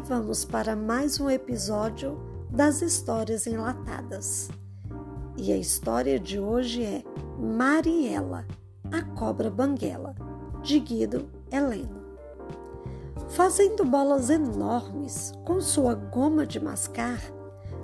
[0.00, 2.18] vamos para mais um episódio
[2.50, 4.48] das Histórias Enlatadas.
[5.36, 7.02] E a história de hoje é
[7.38, 8.46] Mariela,
[8.92, 10.14] a cobra banguela,
[10.62, 12.02] de Guido Heleno.
[13.30, 17.20] Fazendo bolas enormes com sua goma de mascar,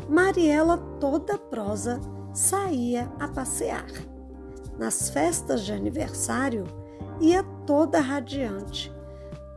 [0.09, 2.01] Mariela, toda prosa,
[2.33, 3.91] saía a passear.
[4.79, 6.65] Nas festas de aniversário,
[7.21, 8.93] ia toda radiante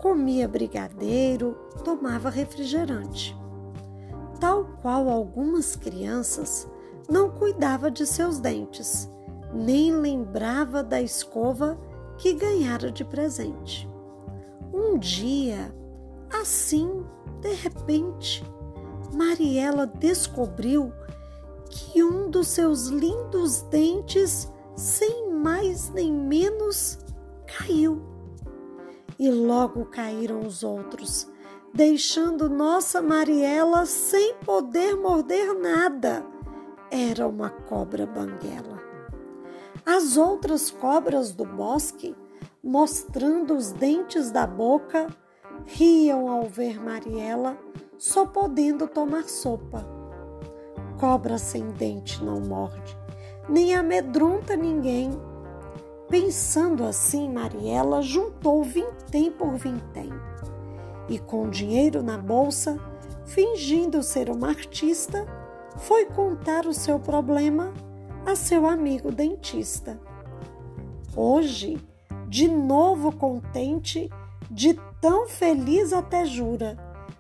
[0.03, 3.34] comia brigadeiro, tomava refrigerante.
[4.38, 6.67] Tal qual algumas crianças,
[7.09, 9.09] não cuidava de seus dentes,
[9.53, 11.80] nem lembrava da escova
[12.17, 13.89] que ganhara de presente.
[14.73, 15.73] Um dia,
[16.30, 17.05] assim,
[17.39, 18.44] de repente,
[19.13, 20.91] Mariela descobriu
[21.70, 26.99] que um dos seus lindos dentes, sem mais nem menos,
[27.47, 28.12] caiu
[29.23, 31.29] e logo caíram os outros,
[31.73, 36.25] deixando nossa Mariela sem poder morder nada.
[36.91, 38.83] Era uma cobra banguela.
[39.85, 42.13] As outras cobras do bosque,
[42.61, 45.07] mostrando os dentes da boca,
[45.65, 47.58] riam ao ver Mariela
[47.97, 49.87] só podendo tomar sopa.
[50.99, 52.97] Cobra sem dente não morde,
[53.47, 55.17] nem amedronta ninguém
[56.14, 60.11] Pensando assim, Mariela juntou vintém por vintém
[61.09, 62.80] e, com dinheiro na bolsa,
[63.25, 65.25] fingindo ser uma artista,
[65.75, 67.73] foi contar o seu problema
[68.28, 70.00] a seu amigo dentista.
[71.16, 71.83] Hoje,
[72.27, 74.08] de novo contente,
[74.52, 76.77] de tão feliz até jura,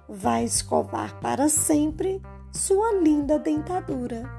[0.07, 4.29] vai escovar para sempre sua linda dentadura.